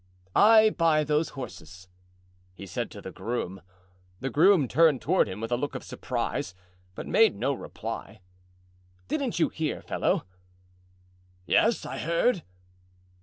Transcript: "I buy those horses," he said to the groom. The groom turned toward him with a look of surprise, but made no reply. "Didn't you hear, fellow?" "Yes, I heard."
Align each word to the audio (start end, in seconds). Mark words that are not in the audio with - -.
"I 0.35 0.71
buy 0.71 1.03
those 1.03 1.29
horses," 1.37 1.87
he 2.55 2.65
said 2.65 2.89
to 2.89 3.03
the 3.03 3.11
groom. 3.11 3.61
The 4.19 4.31
groom 4.31 4.67
turned 4.67 4.99
toward 4.99 5.29
him 5.29 5.39
with 5.39 5.51
a 5.51 5.55
look 5.57 5.75
of 5.75 5.83
surprise, 5.83 6.55
but 6.95 7.05
made 7.05 7.35
no 7.35 7.53
reply. 7.53 8.21
"Didn't 9.07 9.37
you 9.37 9.49
hear, 9.49 9.83
fellow?" 9.83 10.25
"Yes, 11.45 11.85
I 11.85 11.99
heard." 11.99 12.41